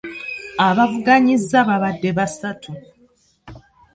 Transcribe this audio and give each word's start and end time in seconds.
Abavuganyizza 0.67 1.57
babadde 1.69 2.09
basatu. 2.17 2.71